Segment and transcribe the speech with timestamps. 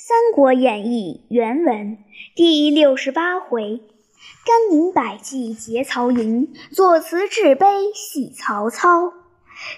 [0.00, 1.98] 三国演义》原文
[2.36, 3.80] 第六十八回：
[4.46, 9.12] 甘宁百计劫曹营，左慈制碑喜曹操。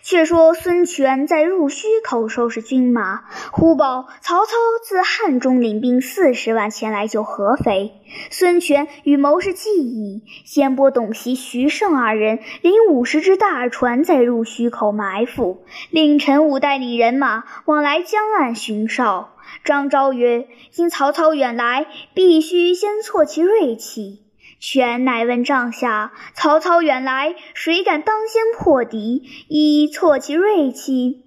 [0.03, 4.53] 却说孙权在入须口收拾军马，忽报曹操
[4.85, 7.93] 自汉中领兵四十万前来救合肥。
[8.31, 19.35] 孙权与谋士计议，先拨董袭、徐盛二人领五十只大船在入须口埋伏，令陈武带领人马往来江岸巡哨。
[19.65, 24.23] 张昭曰：“今曹操远来，必须先挫其锐气。”
[24.61, 31.25] 权乃问帐下：“曹操远来，谁敢当先破敌，以挫其锐气？”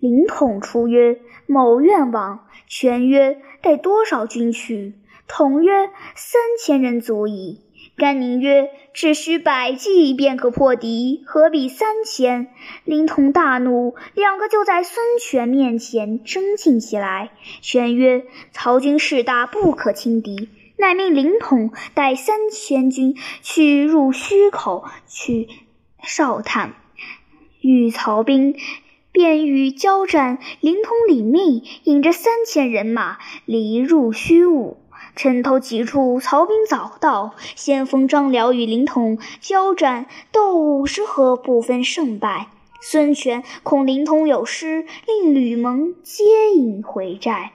[0.00, 4.94] 凌统出曰：“某愿往。”权曰：“带多少军去？”
[5.28, 7.60] 统曰：“三千人足矣。”
[7.96, 12.48] 甘宁曰：“只需百骑便可破敌，何必三千？”
[12.84, 17.30] 凌统大怒，两个就在孙权面前争竞起来。
[17.60, 20.48] 权曰：“曹军势大，不可轻敌。”
[20.80, 25.46] 乃命凌统带三千军去入须口去
[26.02, 26.74] 哨探，
[27.60, 28.56] 遇曹兵，
[29.12, 30.38] 便与交战。
[30.60, 34.78] 凌统领命，引着三千人马离入虚坞。
[35.14, 42.46] 城头几处，曹兵早到，先锋张辽与凌统交战，斗五十合，不分胜败。
[42.80, 46.24] 孙权恐凌统有失，令吕蒙接
[46.56, 47.52] 引回寨。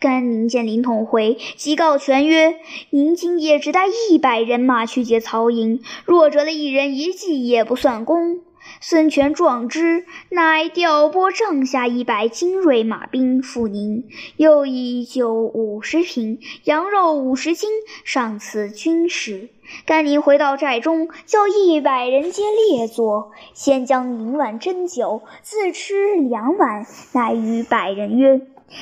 [0.00, 2.56] 甘宁见林统回，即告权曰
[2.90, 8.40] ：“您今夜只带一百人马去劫曹营，若折了一人一骑，也不算功。”
[8.80, 14.04] 孙权壮之，乃调拨帐下一百精锐马兵赴宁，
[14.36, 17.70] 又以酒五十瓶、羊肉五十斤
[18.04, 19.50] 赏赐军士。
[19.84, 28.40] 甘宁回到寨中，叫一百人皆列坐，先将银碗斟酒，自吃两碗，乃与百人曰：“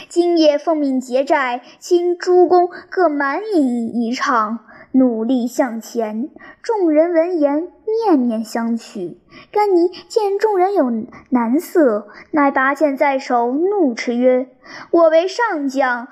[0.08, 4.60] 今夜奉命劫寨，请诸公各满饮一场。”
[4.96, 6.30] 努力向前，
[6.62, 9.16] 众人闻言面面相觑。
[9.50, 10.88] 甘宁见众人有
[11.30, 14.50] 难色，乃拔剑在手，怒斥曰
[14.92, 16.06] ：“我为上将，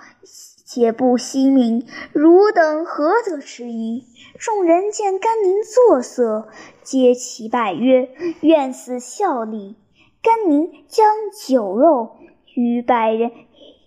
[0.65, 4.05] 且不惜命，汝等何得迟疑？”
[4.37, 6.49] 众人见甘宁作色，
[6.83, 8.09] 皆齐拜曰
[8.43, 9.77] ：“愿死效力。”
[10.21, 11.07] 甘宁将
[11.47, 12.17] 酒肉
[12.57, 13.31] 与百人。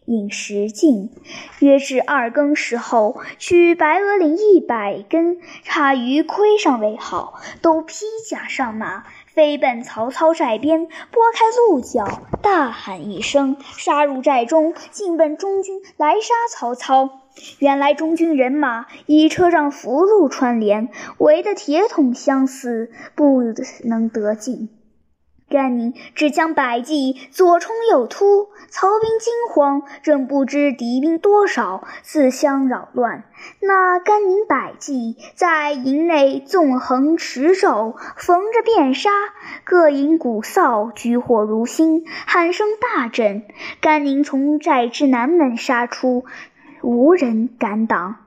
[0.05, 1.09] 饮食尽，
[1.59, 17.21] 约至二更时候，取白鹅岭一百根，插于盔上为号，都披甲上马，飞奔曹操寨边，拨开鹿角，大喊一声，杀入寨中，进奔中军来杀曹操。
[17.59, 23.41] 原来中军人马以车仗俘虏串联，围得铁桶相似，不
[23.83, 24.69] 能得进。
[25.47, 33.23] 甘宁只将百计左冲右突，曹兵惊慌，正不知敌兵多少，自相扰乱。
[33.59, 39.11] 那甘宁百计在营内纵横驰骤，逢着便杀，
[39.63, 43.43] 各引鼓噪，举火如星，喊声大震。
[43.81, 46.25] 甘宁从寨之南门杀出，
[46.81, 48.24] 无人敢挡。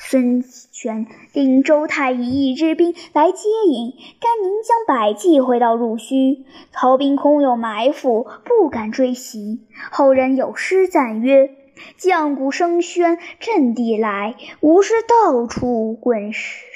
[0.00, 9.60] 孙权令周泰以一支兵来接应，甘宁将百骑回到入须，曹兵空有埋伏，不敢追袭。
[9.90, 11.50] 后人有诗赞曰
[11.98, 16.30] ：“将鼓声喧震地来，无事到处滚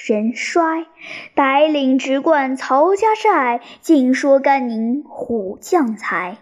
[0.05, 0.87] 人衰。
[1.35, 6.39] 白领直贯曹家寨，尽说甘宁虎将才。”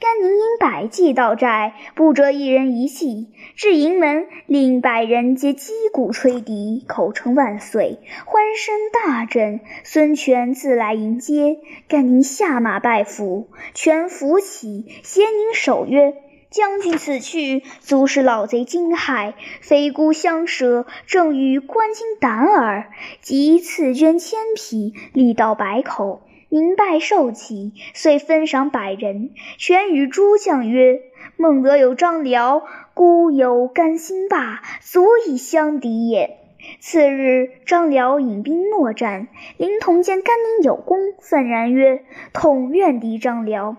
[0.00, 9.60] 甘宁因百骑到寨，不折一人一骑，至营门，令百人皆击鼓吹笛，口称万岁，欢声大振。
[9.84, 16.14] 孙权自来迎接，甘宁下马拜伏，权扶起，携宁手曰
[16.50, 22.90] ：“将军此去，足使老贼惊骇，非孤相舍，正与关卿胆耳。”
[23.22, 26.22] 即赐绢千匹，力到百口。
[26.50, 29.30] 宁拜受起，遂分赏百人。
[29.56, 31.00] 权与诸将曰
[31.38, 36.38] ：“孟德有张辽，孤有甘兴霸，足以相敌也。”
[36.80, 42.02] 次日，张辽引兵搦战，临潼见甘宁有功，愤然曰
[42.34, 43.76] ：“统愿敌张辽。”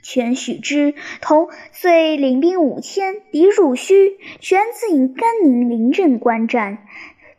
[0.00, 6.78] 权许之，统遂领兵五千敌入须，权自引甘宁临阵观战。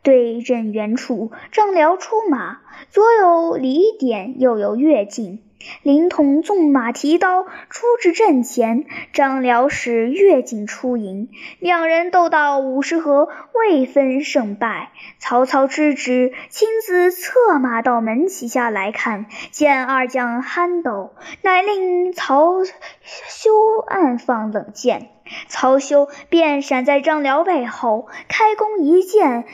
[0.07, 2.61] 对阵远处，张辽出马，
[2.91, 5.43] 左有李典，右有乐进。
[5.83, 11.27] 凌统纵马提刀出至阵前，张辽使乐进出营，
[11.59, 14.93] 两人斗到五十合，未分胜败。
[15.19, 23.51] 曹操知之，亲自策马到门旗下来看，见二将酣斗，乃令曹休
[23.85, 25.09] 暗放冷箭。
[25.47, 29.45] 曹休便闪在张辽背后，开弓一箭，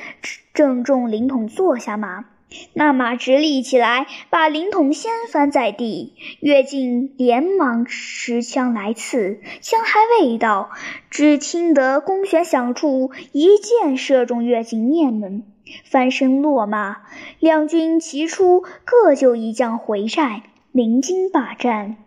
[0.53, 2.25] 正中凌统坐下马。
[2.73, 6.13] 那马直立起来，把凌统掀翻在地。
[6.39, 10.69] 乐进连忙持枪来刺，枪还未到，
[11.09, 15.43] 只听得弓弦响处，一箭射中乐进面门，
[15.89, 16.97] 翻身落马。
[17.39, 21.97] 两军齐出，各就一将回寨，临津霸占。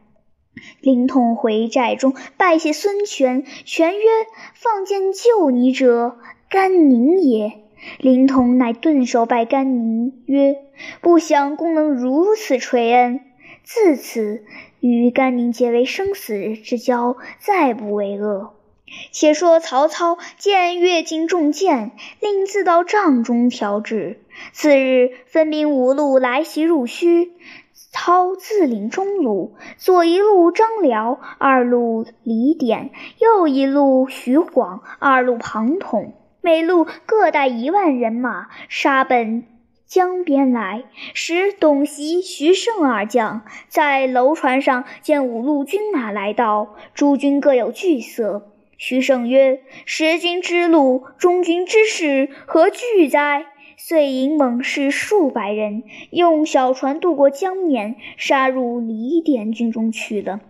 [0.80, 4.04] 凌统回寨中拜谢孙权，权曰
[4.54, 6.16] ：“放箭救你者，
[6.48, 7.60] 甘宁也。”
[7.98, 10.56] 灵统乃顿首拜甘宁曰
[11.00, 13.20] ：“不想公能如此垂恩。”
[13.62, 14.44] 自此
[14.80, 18.54] 与甘宁结为生死之交，再不为恶。
[19.10, 24.20] 且说曹操见乐进中箭，令自到帐中调治。
[24.52, 27.32] 次日分兵五路来袭入虚，
[27.90, 36.14] 操自领中路，左一路张辽，二路李典，右一路徐晃，二路庞统。
[36.42, 39.44] 每路各带一万人马，杀奔
[39.86, 40.84] 江边来。
[41.14, 48.52] 时董袭、徐盛二将在楼船上见五路军马来到，诸军各有惧色。
[48.78, 53.46] 徐盛曰：“十军之路，中军之势，何惧哉？”
[53.76, 60.40] 遂引猛士数百人，用小船渡过江面，杀入李典军中去了。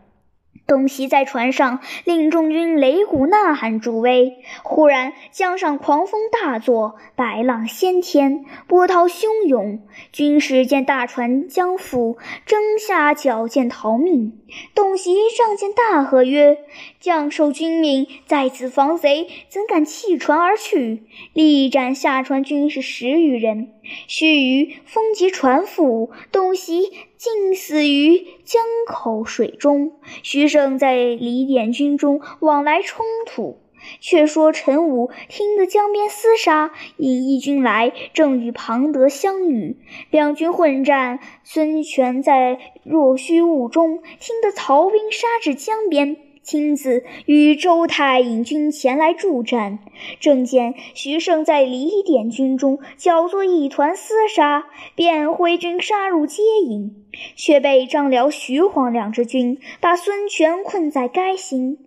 [0.66, 4.38] 东西在船上，令众军擂鼓呐喊助威。
[4.62, 9.80] 忽然江上狂风大作，白浪掀天，波涛汹涌。
[10.12, 14.40] 军士见大船将覆，争下脚舰逃命。
[14.74, 16.58] 董袭仗剑大喝曰
[17.00, 23.72] ：“将受军命，在此防贼，怎敢弃船而去？”力斩下船军士十余人。
[24.06, 29.92] 须臾，风急船覆，董袭尽死于江口水中。
[30.22, 33.60] 徐盛在李典军中往来冲突。
[34.00, 39.76] 却说陈武听得江边厮杀，引义军来，正与庞德相遇，
[40.10, 41.20] 两军混战。
[41.44, 46.16] 孙权在若虚雾中听得曹兵杀至江边，
[46.46, 49.80] 亲自与周泰引军前来助战。
[50.20, 57.04] 正见徐盛在李典军中搅作一团厮杀，便挥军杀入接应，
[57.34, 61.78] 却被张辽、徐晃两支军把孙权困在该心。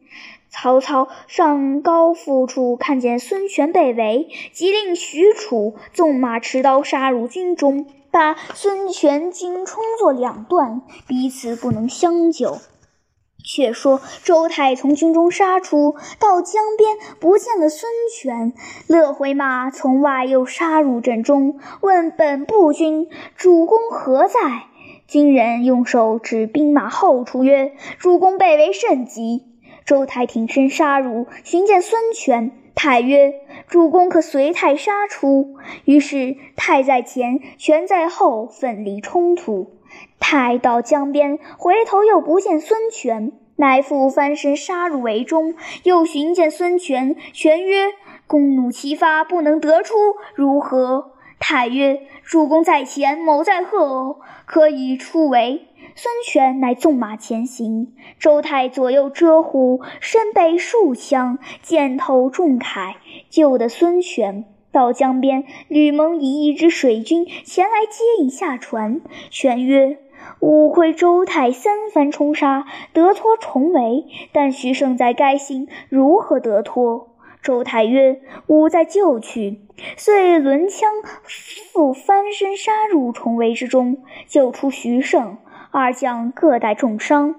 [0.50, 12.58] 曹操上高阜处，看见孙权被围，即令许褚纵马持刀杀入军中，把孙权军冲作两段，彼此不能相救。
[13.44, 18.54] 却说周泰从军中杀出，到江边不见了孙权，
[18.88, 24.66] 勒回马从外又杀入阵中，问本部军主公何在？
[25.08, 29.46] 军人用手指兵马后处曰：“主公被围甚急。”
[29.84, 32.52] 周泰挺身杀入，寻见孙权。
[32.76, 33.34] 太曰
[33.68, 39.79] ：“主公可随太杀出。”于是太在前，权在后，奋力冲突。
[40.20, 47.16] 太到江边，回头又不见孙权，乃复翻身杀入围中，又寻见孙权。
[47.34, 47.94] 权曰
[48.28, 49.96] ：“弓弩齐发，不能得出，
[50.36, 62.96] 如何？”太曰：“主公在前，某在后，可以出围。”孙权乃纵马前行，周泰左右遮护，身背数枪，箭头重铠，
[63.30, 64.46] 救得孙权。
[64.72, 69.02] 到江边，吕蒙以一支水军前来接应下船。
[69.30, 69.98] 权曰
[70.40, 77.10] ：“吾亏周泰三番冲杀，得脱重围，但徐盛在该心，如何得脱？”
[77.42, 79.62] 周泰曰：“吾在救去。”
[79.96, 80.92] 遂抡枪
[81.72, 85.38] 复翻身杀入重围之中，救出徐盛。
[85.72, 87.36] 二将各带重伤，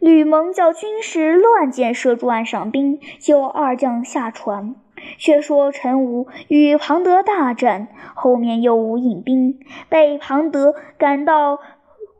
[0.00, 4.74] 吕蒙叫军士乱箭射住岸上兵，救二将下船。
[5.18, 11.60] 却说陈武与庞德大战，后面又无引兵，被庞德赶到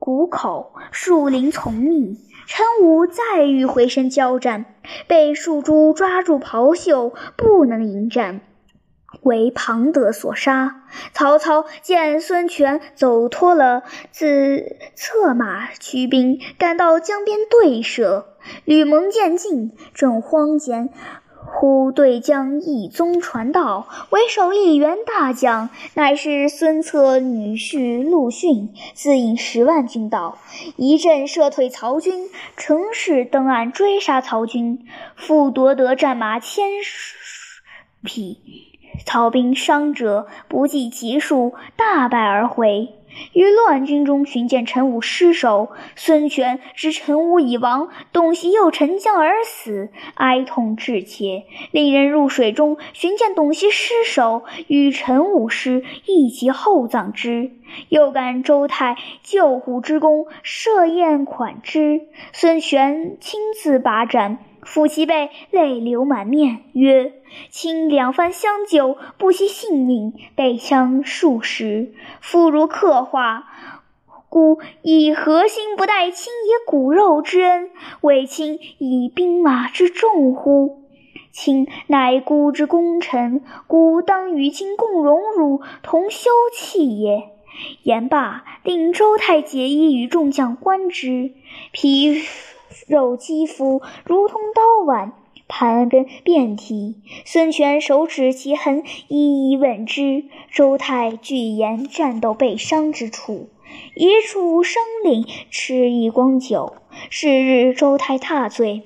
[0.07, 2.17] 谷口，树林丛密。
[2.47, 4.77] 陈武再欲回身交战，
[5.09, 8.41] 被树猪抓住袍袖，不能迎战。
[9.23, 10.85] 为庞德所杀。
[11.13, 13.83] 曹操见孙权走脱了，
[14.13, 18.37] 自策马驱兵赶到江边对射。
[18.65, 20.91] 吕蒙见近，正慌间，
[21.49, 30.39] 忽对江一宗传道，为首一员大将，乃是孙策女婿陆逊，自引十万军到，
[30.77, 36.67] 一阵射退曹军，乘势登岸追杀曹军，复夺得战马千
[38.03, 38.39] 匹。
[39.05, 42.96] 曹兵伤者不计其数，大败而回。
[43.33, 51.45] 于乱军中寻见陈武尸首，孙权知陈武已亡，董袭又沉江而死，哀痛至切。
[51.71, 57.53] 令人入水中寻见董袭尸首，与陈武师一起厚葬之。
[57.89, 62.03] 又感周泰救虎之功，设宴款之。
[62.33, 64.39] 孙权亲自把斩。
[64.67, 67.13] 抚其背，泪流满面，曰
[67.51, 73.47] ：“卿两番相救，不惜性命，被枪数十，妇孺刻画，
[74.29, 77.71] 故以何心不待卿也骨肉之恩，
[78.01, 80.83] 为卿以兵马之重乎？
[81.31, 87.31] 卿乃孤之功臣，孤当与卿共荣辱，同休戚也。”
[87.85, 91.33] 言罢，令周泰解衣与众将观之，
[91.73, 92.23] 披。
[92.87, 95.11] 肉肌肤如同刀剜，
[95.49, 96.97] 盘根遍体。
[97.25, 100.25] 孙权手指其痕，一一问之。
[100.53, 103.49] 周泰具言战斗被伤之处，
[103.95, 106.75] 一处伤令吃一光酒。
[107.11, 108.83] 是日，周泰大醉，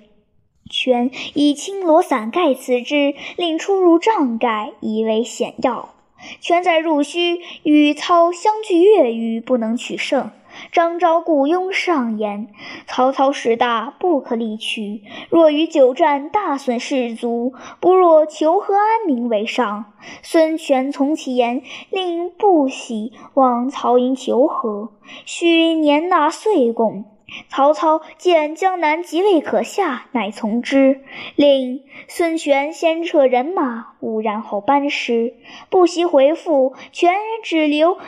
[0.71, 5.95] 权以青罗伞盖此之，令出入帐盖，以为险要。
[6.40, 10.30] 权在入须，与操相距月余，不能取胜。
[10.72, 12.48] 张昭故拥上言
[12.86, 15.02] ：“曹操势大，不可力取。
[15.28, 24.92] 若与久战，大损士卒，不若求和安民为上。”孙权从其言，令不喜往曹营求和，
[25.24, 27.04] 须年纳岁贡。
[27.48, 31.02] 曹操见江南极未可下，乃从之。
[31.36, 35.34] 令孙权先撤人马，勿然后班师，
[35.68, 37.14] 不惜回复，全
[37.44, 37.98] 只留。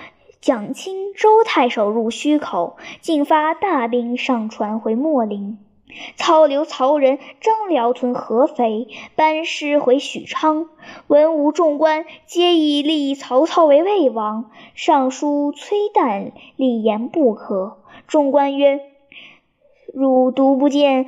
[0.43, 5.59] 蒋钦、周太守入胥口，竟发大兵上船回秣陵。
[6.17, 10.69] 操留曹仁、张辽屯合肥，班师回许昌。
[11.07, 14.51] 文武众官皆以立曹操为魏王。
[14.75, 17.79] 尚书崔旦立言不可。
[18.09, 18.81] 众官曰
[19.95, 21.07] ：“汝独不见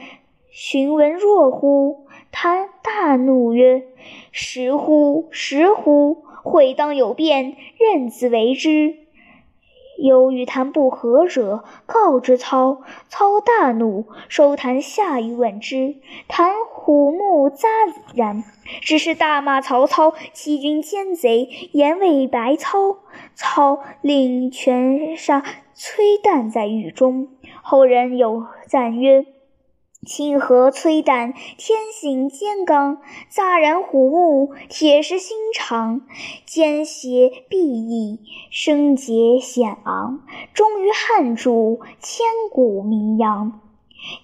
[0.53, 3.83] 荀文弱乎？”他大怒曰
[4.31, 5.27] ：“实乎？
[5.33, 6.23] 实乎？
[6.45, 8.99] 会当有变，任兹为之。”
[9.99, 12.83] 有与谈不和者，告之操。
[13.09, 15.97] 操大怒，收谈下狱问之。
[16.29, 17.69] 谈虎目扎
[18.15, 18.45] 然，
[18.81, 22.99] 只是大骂曹操欺君奸贼，言为白操。
[23.35, 25.43] 操令全杀
[25.75, 27.29] 崔旦在狱中。
[27.63, 29.27] 后人有赞曰。
[30.05, 32.99] 清河崔琰，天行健刚；
[33.31, 36.03] 乍然虎目，铁石心肠。
[36.47, 38.21] 奸邪必异，
[38.51, 40.21] 生节险昂。
[40.53, 43.64] 忠于汉主，千古名扬。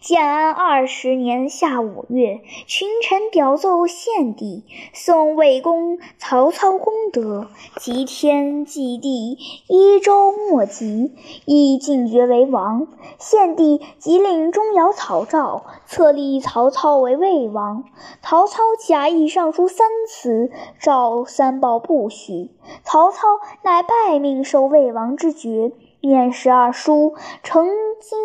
[0.01, 11.13] 建安二十年夏五月，群臣表奏献帝，颂魏公、曹操功德，祭天祭地，一周莫及，
[11.45, 12.89] 以进爵为王。
[13.19, 17.85] 献帝即令钟繇曹诏，册立曹操为魏王。
[18.23, 22.51] 曹操假意上书三次，诏三报不许。
[22.85, 23.27] 曹操
[23.63, 27.67] 乃拜命受魏王之爵，面十二书，成
[28.01, 28.19] 金。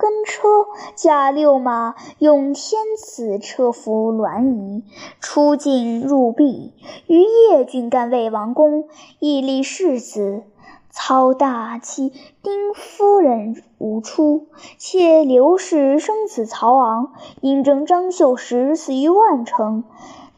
[0.00, 0.48] 跟车
[0.94, 4.82] 驾六马，用天子车服銮仪，
[5.20, 6.72] 出境入壁。
[7.06, 8.88] 于夜郡干魏王宫，
[9.18, 10.44] 亦立世子。
[10.88, 14.46] 操大妻丁夫人无出，
[14.78, 19.84] 且刘氏生子曹昂，因征张绣时死于万城。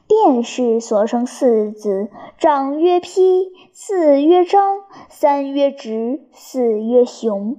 [0.09, 7.59] 卞氏所生四子，长曰丕，次曰章，三曰直，四曰雄。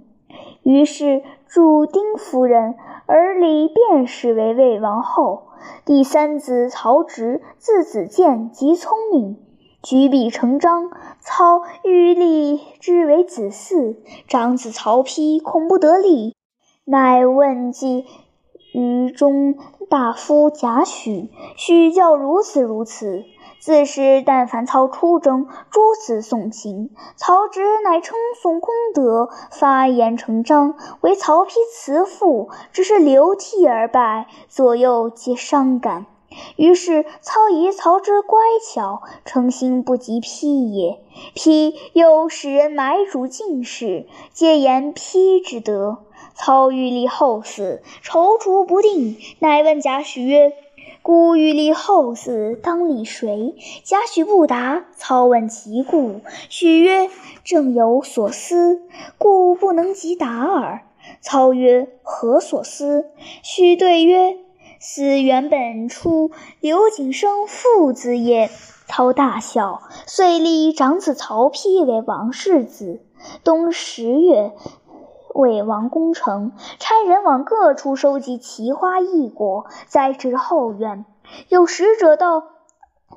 [0.64, 1.24] 于是。
[1.54, 2.74] 祝丁夫人，
[3.06, 5.50] 而立卞氏为魏王后。
[5.86, 9.38] 第三子曹植，字子建，极聪明，
[9.84, 10.90] 举笔成章。
[11.20, 13.98] 操欲立之为子嗣。
[14.28, 16.36] 长子曹丕恐不得立，
[16.86, 18.08] 乃问计
[18.74, 19.56] 于中
[19.88, 23.26] 大夫贾诩，许教如此如此。
[23.64, 26.90] 自是，但凡操出征，诸子送行。
[27.16, 36.08] 曹植乃称颂功德，发言成章，为曹丕辞赋，只是流涕而拜，左右皆伤感。
[36.58, 38.38] 于是操以曹植乖
[38.70, 41.00] 巧，诚心不及丕也。
[41.34, 46.00] 丕又使人买主进士，皆言丕之德。
[46.36, 50.52] 操欲立后嗣，踌躇不定，乃问贾诩曰。
[51.04, 53.56] 故欲立后嗣，当立谁？
[53.84, 54.86] 贾诩不答。
[54.96, 57.10] 操问其故，许曰
[57.44, 58.82] ：“正有所思，
[59.18, 60.84] 故不能及答耳。”
[61.20, 63.08] 操曰：“何所思？”
[63.44, 64.38] 许对曰
[64.80, 66.32] ：“思原本出
[66.62, 68.50] 刘景升父子也。”
[68.88, 73.02] 操大笑，遂立长子曹丕为王世子。
[73.44, 74.54] 冬十月，
[75.34, 81.06] 魏王攻城，差人往各处收集奇花异果，栽植后院。
[81.50, 82.44] 有使者到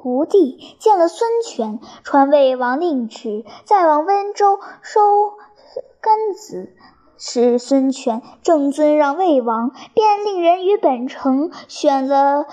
[0.02, 5.00] 吴地，见了孙权，传魏王令旨，再往温州收
[6.00, 6.74] 甘子。
[7.18, 12.44] 使孙权正尊让魏王，便令人于本城选了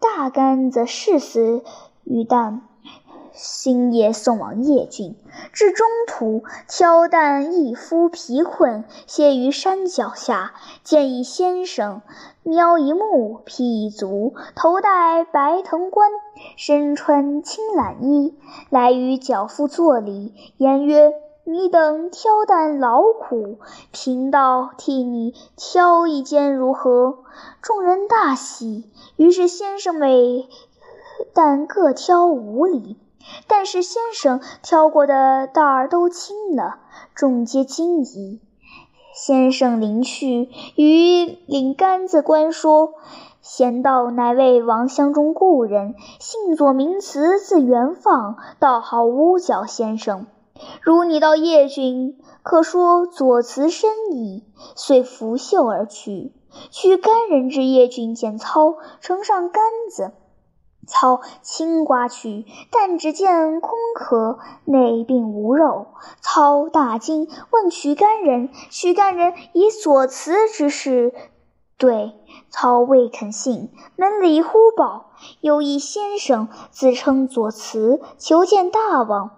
[0.00, 1.62] 大杆子誓死
[2.04, 2.62] 于旦。
[3.36, 5.14] 星夜送往邺郡，
[5.52, 12.00] 至中途，挑担一夫疲困，歇于山脚下，见一先生，
[12.42, 16.10] 苗一目，披一足，头戴白藤冠，
[16.56, 18.34] 身穿青蓝衣，
[18.70, 21.12] 来与脚夫作礼，言曰
[21.44, 23.58] ：“你等挑担劳苦，
[23.92, 27.18] 贫道替你挑一肩如何？”
[27.60, 30.48] 众人大喜，于是先生每
[31.34, 32.96] 担各挑五里。
[33.46, 36.78] 但是先生挑过的担儿都轻了，
[37.14, 38.40] 众皆惊疑。
[39.14, 42.92] 先生临去，与领杆子官说
[43.40, 50.26] ：“贤道乃魏王乡中故人，姓左名慈，字元放，道号乌角先生。
[50.82, 54.44] 如你到叶郡，可说左慈深矣。”
[54.76, 56.32] 遂拂袖而去。
[56.70, 60.12] 去干人之叶郡，见操，呈上杆子。
[60.86, 65.88] 操轻刮去，但只见空壳，内并无肉。
[66.20, 68.50] 操大惊，问取干人。
[68.70, 71.12] 取干人以所辞之事
[71.76, 72.14] 对
[72.50, 73.70] 操，未肯信。
[73.96, 79.30] 门里忽报，有一先生自称左慈，求见大王。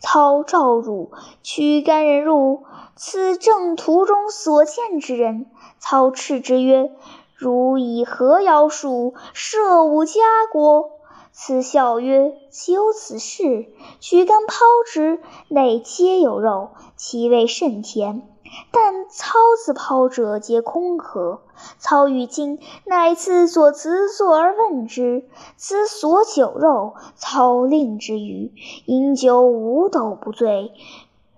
[0.00, 1.10] 操召入，
[1.42, 2.62] 取干人入，
[2.96, 5.46] 此正途中所见之人。
[5.78, 6.92] 操斥之曰
[7.36, 10.20] ：“汝以何妖术设吾家
[10.50, 10.92] 国？”
[11.36, 13.66] 此笑曰：“岂有此事？”
[13.98, 14.54] 举竿抛
[14.86, 18.22] 之，内皆有肉，其味甚甜。
[18.70, 21.40] 但操自抛者皆空壳。
[21.78, 25.28] 操欲惊，乃赐左慈坐而问之。
[25.56, 28.52] 此所酒肉，操令之余，
[28.86, 30.72] 饮酒五斗不醉，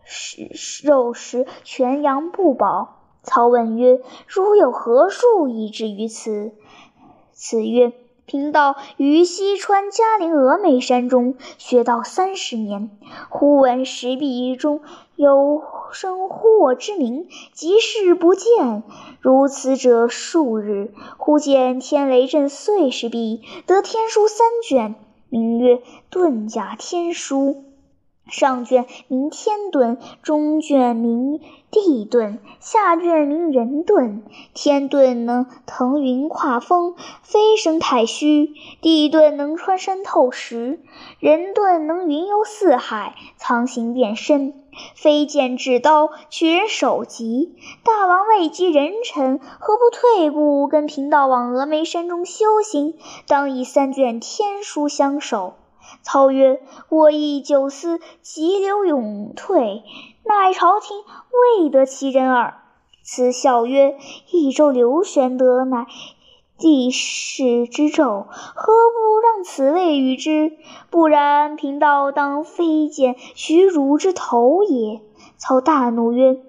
[0.04, 0.50] 食
[0.86, 2.98] 肉食全羊不饱。
[3.22, 6.52] 操问曰：“如有何术以至于此？”
[7.32, 7.94] 此曰。
[8.26, 12.90] 贫道于西川嘉陵峨眉山中学道三十年，
[13.28, 14.80] 忽闻石壁中
[15.14, 15.62] 有
[15.92, 18.82] 声呼我之名，即视不见。
[19.20, 24.96] 如此者数日，忽见天雷震碎石壁，得天书三卷，
[25.28, 25.76] 名曰
[26.10, 27.62] 《遁甲天书》。
[28.28, 34.22] 上卷名天遁，中卷名地遁，下卷名人遁。
[34.52, 38.48] 天遁能腾云跨风，飞升太虚；
[38.80, 40.78] 地遁能穿山透石；
[41.20, 44.54] 人遁能云游四海，藏形变身。
[44.94, 47.54] 飞剑至刀，取人首级。
[47.82, 52.94] 大王位极人臣，何不退步，跟贫道往峨眉山中修行？
[53.26, 55.54] 当以三卷天书相守。
[56.06, 59.82] 操曰：“我亦久思急流勇退，
[60.22, 61.02] 奈朝廷
[61.58, 62.60] 未得其人耳。”
[63.02, 63.98] 此笑曰
[64.30, 65.88] ：“益州刘玄德乃
[66.58, 70.52] 帝室之胄，何不让此位与之？
[70.90, 75.00] 不然，贫道当飞剑取汝之头也。”
[75.38, 76.40] 操大怒曰：“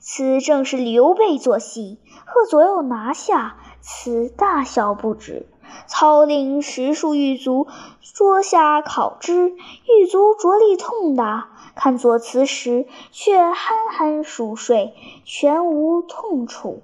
[0.00, 5.46] 此正是刘备做戏，贺左右拿下，此大小不止。”
[5.86, 7.66] 操令十数狱卒
[8.14, 13.54] 捉下烤之，狱卒着力痛打，看作辞时，却酣
[13.96, 16.82] 酣熟睡，全无痛楚。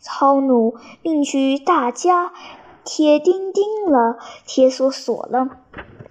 [0.00, 2.30] 操怒，命取大枷，
[2.84, 5.48] 铁钉钉了，铁锁锁了，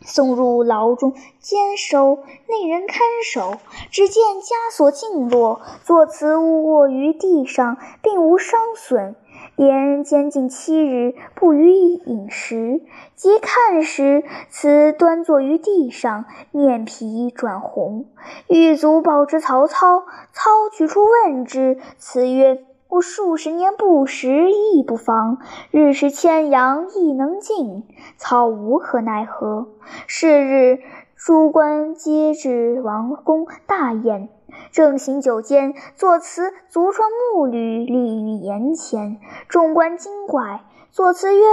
[0.02, 2.20] 送入牢中监收。
[2.48, 3.56] 令人看守，
[3.90, 9.16] 只见枷锁尽落，作辞卧于地上，并无伤损。
[9.58, 12.80] 连监禁七日，不予饮食。
[13.16, 18.06] 即看时，此端坐于地上，面皮转红。
[18.48, 21.80] 狱卒报之曹操，操取出问之。
[21.98, 25.40] 辞曰：“我数十年不食，亦不妨。
[25.72, 27.84] 日食千阳，亦能尽。”
[28.16, 29.70] 操无可奈何。
[30.06, 30.82] 是日，
[31.16, 34.30] 诸官皆至王宫大宴。
[34.72, 39.20] 正行酒间，左慈足穿木履，立于檐前。
[39.48, 40.62] 众官惊怪。
[40.92, 41.44] 左慈曰：“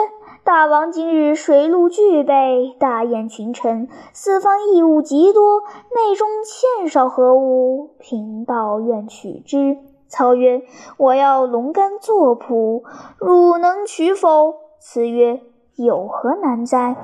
[0.43, 5.61] 大王今日水陆俱备，大宴群臣，四方异物极多，
[5.95, 7.91] 内中欠少何物？
[7.99, 9.77] 贫道愿取之。”
[10.09, 10.63] 操曰
[10.97, 12.85] ：“我要龙肝作谱，
[13.19, 15.41] 汝能取否？”慈曰
[15.77, 16.97] ：“有何难哉？”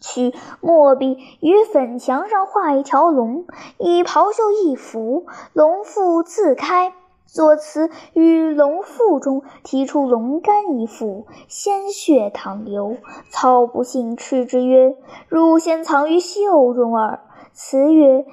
[0.00, 3.46] 取墨笔于粉墙上画一条龙，
[3.78, 6.92] 以袍袖一拂，龙腹自开。
[7.26, 12.96] 作词于龙腹中提出龙肝一副，鲜血淌流。
[13.30, 14.96] 操不信斥之曰
[15.28, 17.20] ：“汝先藏于袖中耳。”
[17.52, 18.24] 词曰：“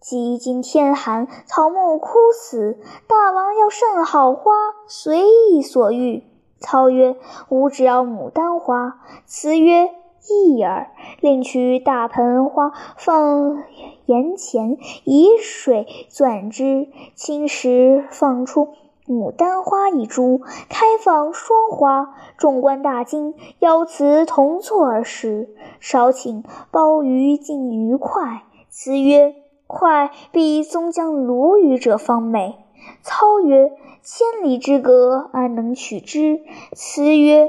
[0.00, 4.52] 几今天寒，草木枯死，大王要甚好花，
[4.86, 6.22] 随意所欲。”
[6.60, 7.16] 操曰
[7.50, 9.90] ：“吾只要牡丹花。”词曰。
[10.28, 13.62] 一耳，另取大盆花放
[14.06, 18.74] 檐前，以水钻之，青石放出
[19.06, 22.14] 牡丹花一株，开放双花。
[22.36, 25.48] 众官大惊，邀辞同坐而食。
[25.80, 28.42] 少顷，鲍鱼尽鱼快。
[28.68, 29.34] 辞曰
[29.66, 32.56] ：“快必松江鲈鱼者方美。”
[33.02, 36.42] 操曰：“千里之隔，安能取之？”
[36.76, 37.48] 辞曰。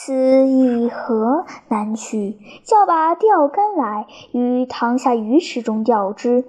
[0.00, 2.38] 此以何难取？
[2.62, 6.44] 叫把钓竿来，于塘下鱼池中钓之。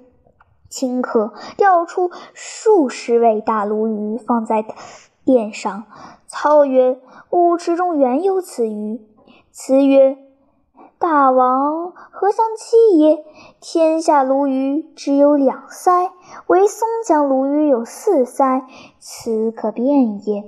[0.70, 4.64] 顷刻钓出数十尾大鲈鱼，放在
[5.24, 5.86] 殿上。
[6.28, 9.00] 操曰：“吾池中原有此鱼。”
[9.50, 10.16] 辞曰
[11.00, 13.24] ：“大王何相欺也？
[13.60, 16.12] 天下鲈鱼只有两鳃，
[16.46, 18.62] 唯松江鲈鱼有四鳃，
[19.00, 20.44] 此可辨也。”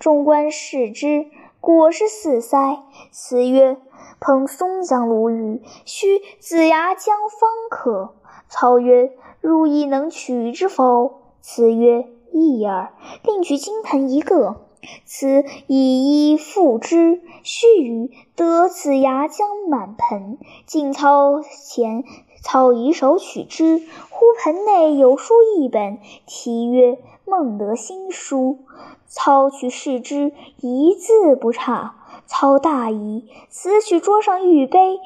[0.00, 1.26] 众官视之。
[1.60, 2.80] 果是死腮。
[3.10, 3.76] 词曰
[4.20, 8.14] ：“烹松江鲈鱼，须子牙将方可。”
[8.48, 12.92] 操曰：“汝亦能取之否？”词曰：“易耳。”
[13.24, 14.62] 另取金盆一个。
[15.04, 17.20] 此以一复之。
[17.42, 20.38] 须臾，得子牙将满盆。
[20.66, 22.04] 进操前，
[22.42, 26.92] 操以手取之，忽盆内有书一本，题曰
[27.30, 28.58] 《孟德新书》。
[29.06, 31.94] 操去视之，一字不差。
[32.26, 34.98] 操大疑，此取桌上玉杯，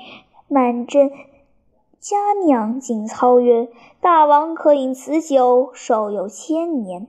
[0.48, 1.12] 满斟
[2.00, 2.80] 佳酿。
[2.80, 3.68] 景操曰
[4.00, 7.06] ：“大王可饮此酒，寿有千年。”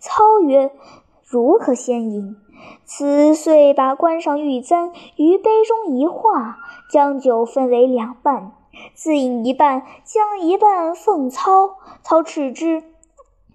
[0.00, 0.70] 操曰
[1.24, 2.36] ：“如可先饮？”
[2.84, 6.56] 此遂把冠上玉簪于杯中一化，
[6.90, 8.52] 将酒分为两半，
[8.94, 11.76] 自饮一半，将一半奉操。
[12.02, 12.82] 操吃之。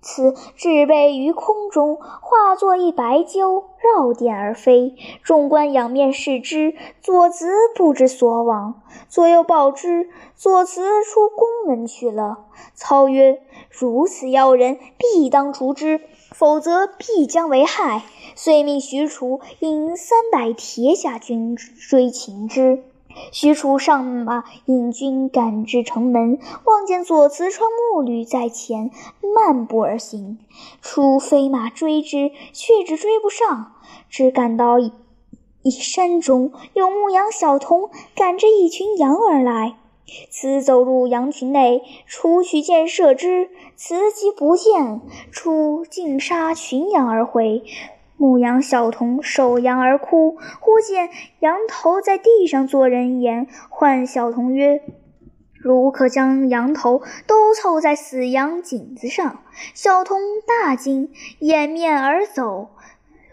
[0.03, 4.95] 此置杯于空中，化作一白鸠，绕殿而飞。
[5.23, 8.81] 众官仰面视之，左慈不知所往。
[9.07, 12.45] 左右报之，左慈出宫门去了。
[12.75, 18.03] 操曰：“如此妖人，必当除之，否则必将为害。”
[18.35, 22.83] 遂命许褚引三百铁甲军追擒之。
[23.31, 28.91] 许褚上马引军赶至城门，望见左慈穿木履在前，
[29.35, 30.39] 漫步而行。
[30.81, 33.73] 出飞马追之，却只追不上。
[34.09, 34.91] 只赶到一
[35.69, 39.77] 山中，有牧羊小童赶着一群羊而来。
[40.29, 47.63] 慈走入羊群内，出取箭射之，慈即不见，出尽杀群羊而回。
[48.23, 51.09] 牧羊小童守羊而哭，忽见
[51.39, 54.81] 羊头在地上做人言，唤小童曰
[55.61, 59.41] ：“如可将羊头都凑在死羊颈子上。”
[59.75, 62.69] 小童大惊，掩面而走。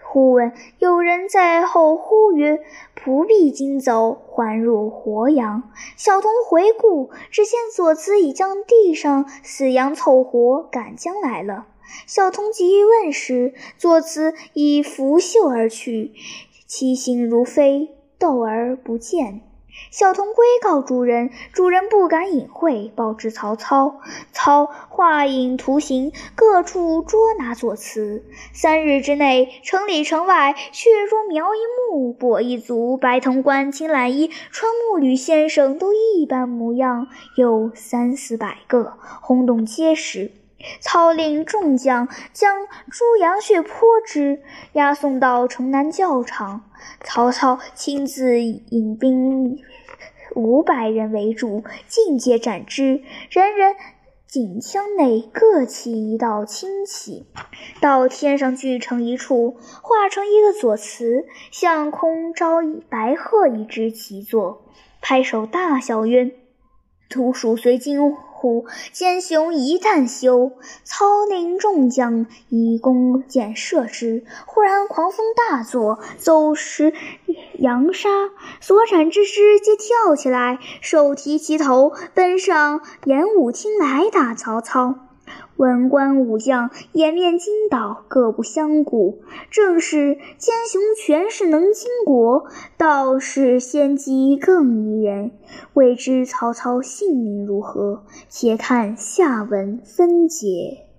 [0.03, 2.59] 忽闻有人在后呼曰
[3.05, 11.67] ：“不必惊走，还入活羊。”小童回顾，只见左慈已将地上死羊凑活，赶将来了。
[12.07, 16.13] 小童急于问时，左慈已拂袖而去，
[16.67, 19.43] 其形如飞，斗而不见。
[19.91, 24.01] 小童归告主人，主人不敢隐晦，报之曹操。
[24.33, 28.25] 操画影图形，各处捉拿左慈。
[28.53, 40.33] 三日之内，城里城外，血若苗一木，跛一足，白藤冠、青蓝衣、穿木履先生，都一般模样，有三四百个，轰动街市。
[40.81, 44.43] 操令众将将猪羊血泼之，
[44.73, 46.71] 押送到城南教场。
[47.03, 49.59] 曹操亲自引兵
[50.35, 53.03] 五百人为主，尽皆斩之。
[53.31, 53.75] 人人
[54.27, 57.27] 颈腔内各起一道青旗，
[57.81, 64.65] 到天上聚成一处，画成一个左慈，向空招白鹤一只齐坐，
[65.01, 66.31] 拍手大笑曰
[67.11, 74.25] ：“徒属随金。”虎奸雄一旦休，操令众将以弓箭射之。
[74.47, 76.95] 忽然狂风大作，走石
[77.59, 78.09] 扬沙，
[78.63, 85.10] 所斩之师皆跳起来，手提其头，奔上演武厅来打曹操。
[85.57, 89.21] 文官武将掩面惊倒，各不相顾。
[89.51, 95.33] 正是奸雄权势能倾国，道士先机更宜人。
[95.75, 98.05] 未知曹操性命如何？
[98.29, 100.90] 且看下文分解。